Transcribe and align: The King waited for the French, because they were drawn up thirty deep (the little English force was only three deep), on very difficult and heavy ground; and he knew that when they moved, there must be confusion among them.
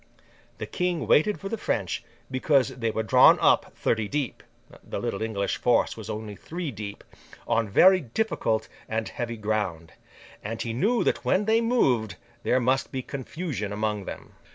The 0.57 0.65
King 0.65 1.05
waited 1.05 1.39
for 1.39 1.47
the 1.47 1.59
French, 1.59 2.03
because 2.31 2.69
they 2.69 2.89
were 2.89 3.03
drawn 3.03 3.37
up 3.39 3.71
thirty 3.75 4.07
deep 4.07 4.41
(the 4.83 4.97
little 4.99 5.21
English 5.21 5.57
force 5.57 5.95
was 5.95 6.09
only 6.09 6.35
three 6.35 6.71
deep), 6.71 7.03
on 7.47 7.69
very 7.69 8.01
difficult 8.01 8.67
and 8.89 9.07
heavy 9.07 9.37
ground; 9.37 9.93
and 10.43 10.59
he 10.59 10.73
knew 10.73 11.03
that 11.03 11.23
when 11.23 11.45
they 11.45 11.61
moved, 11.61 12.15
there 12.41 12.59
must 12.59 12.91
be 12.91 13.03
confusion 13.03 13.71
among 13.71 14.05
them. 14.05 14.33